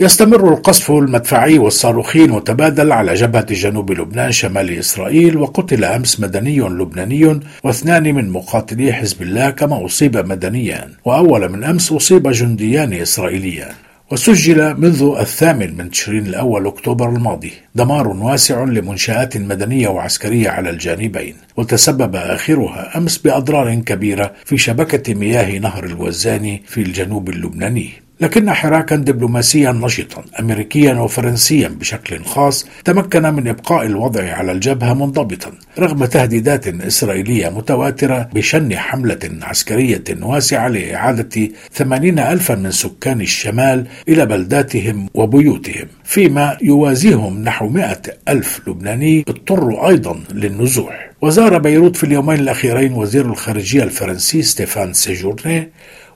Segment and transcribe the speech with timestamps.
[0.00, 7.40] يستمر القصف المدفعي والصاروخي المتبادل على جبهة جنوب لبنان شمال إسرائيل وقتل أمس مدني لبناني
[7.64, 13.74] واثنان من مقاتلي حزب الله كما أصيب مدنيان وأول من أمس أصيب جنديان إسرائيليان.
[14.12, 21.34] وسجل منذ الثامن من تشرين الأول أكتوبر الماضي دمار واسع لمنشآت مدنية وعسكرية على الجانبين.
[21.56, 28.03] وتسبب آخرها أمس بأضرار كبيرة في شبكة مياه نهر الوزاني في الجنوب اللبناني.
[28.20, 35.52] لكن حراكا دبلوماسيا نشطا امريكيا وفرنسيا بشكل خاص تمكن من إبقاء الوضع على الجبهة منضبطا
[35.78, 44.26] رغم تهديدات إسرائيلية متواترة بشن حملة عسكرية واسعة لإعادة ثمانين الفا من سكان الشمال إلى
[44.26, 45.86] بلداتهم وبيوتهم.
[46.04, 51.10] فيما يوازيهم نحو مئة ألف لبناني اضطروا أيضا للنزوح.
[51.22, 55.70] وزار بيروت في اليومين الأخيرين وزير الخارجية الفرنسي ستيفان سيجورني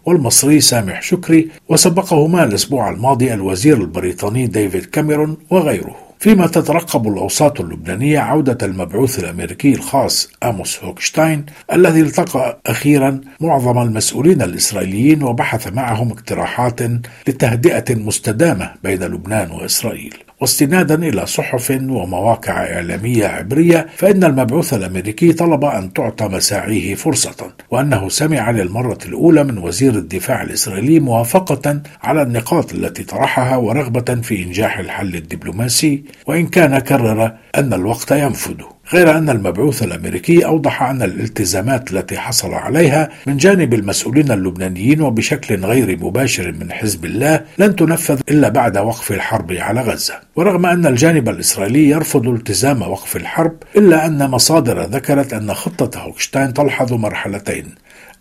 [0.08, 5.96] والمصري سامح شكري وسبقهما الأسبوع الماضي الوزير البريطاني ديفيد كاميرون وغيره.
[6.18, 14.42] فيما تترقب الأوساط اللبنانية عودة المبعوث الأمريكي الخاص آموس هوكشتاين الذي التقى أخيرا معظم المسؤولين
[14.42, 16.80] الإسرائيليين وبحث معهم اقتراحات
[17.28, 20.27] لتهدئة مستدامة بين لبنان وإسرائيل.
[20.40, 28.08] واستنادا إلى صحف ومواقع إعلامية عبرية فإن المبعوث الأمريكي طلب أن تعطى مساعيه فرصة وأنه
[28.08, 34.78] سمع للمرة الأولى من وزير الدفاع الإسرائيلي موافقة على النقاط التي طرحها ورغبة في إنجاح
[34.78, 38.56] الحل الدبلوماسي وإن كان كرر أن الوقت ينفذ
[38.92, 45.64] غير أن المبعوث الأمريكي أوضح أن الالتزامات التي حصل عليها من جانب المسؤولين اللبنانيين وبشكل
[45.64, 50.20] غير مباشر من حزب الله لن تنفذ إلا بعد وقف الحرب على غزة.
[50.36, 56.54] ورغم أن الجانب الإسرائيلي يرفض التزام وقف الحرب إلا أن مصادر ذكرت أن خطة هوكشتاين
[56.54, 57.74] تلحظ مرحلتين.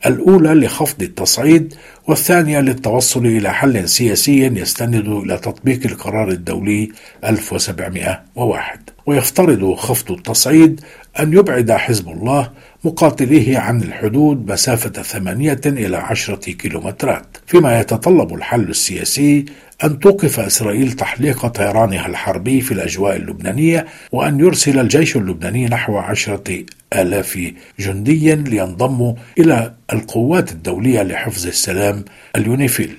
[0.06, 1.73] الأولى لخفض التصعيد
[2.08, 6.92] والثانية للتوصل إلى حل سياسي يستند إلى تطبيق القرار الدولي
[7.26, 10.81] 1701 ويفترض خفض التصعيد
[11.20, 12.52] أن يبعد حزب الله
[12.83, 17.38] مقاتليه عن الحدود مسافة ثمانية إلى عشرة كيلومترات.
[17.47, 19.46] فيما يتطلب الحل السياسي
[19.84, 26.66] أن توقف إسرائيل تحليق طيرانها الحربي في الأجواء اللبنانية وأن يرسل الجيش اللبناني نحو عشرة
[26.94, 32.96] آلاف جندي لينضموا إلى القوات الدولية لحفظ السلام اليونيفيل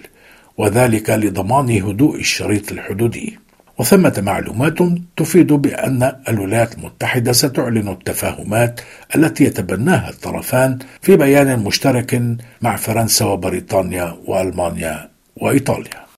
[0.58, 3.38] وذلك لضمان هدوء الشريط الحدودي.
[3.78, 4.78] وثمة معلومات
[5.16, 8.80] تفيد بأن الولايات المتحدة ستعلن التفاهمات
[9.16, 12.22] التي يتبناها الطرفان في بيان مشترك
[12.62, 16.06] مع فرنسا وبريطانيا وألمانيا وإيطاليا.